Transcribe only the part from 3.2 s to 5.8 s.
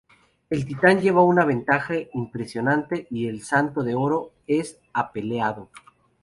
el santo de oro es apaleado.